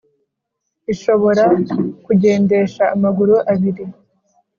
Ishobora 0.93 1.45
kugendesha 2.05 2.83
amaguru 2.95 3.35
abiri 3.51 3.83